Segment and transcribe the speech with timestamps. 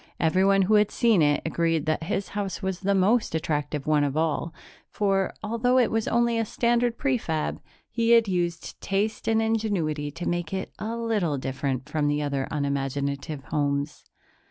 [0.19, 4.17] Everyone who had seen it agreed that his house was the most attractive one of
[4.17, 4.51] all,
[4.89, 7.59] for, although it was only a standard prefab,
[7.91, 12.47] he had used taste and ingenuity to make it a little different from the other
[12.49, 14.03] unimaginative homes.